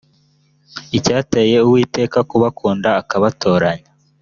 [0.97, 3.89] icyateye uwiteka kubakunda akabatoranya